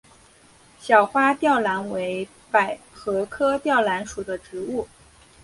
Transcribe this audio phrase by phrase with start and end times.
[0.79, 4.87] 小花吊兰为百合科吊兰属的植物。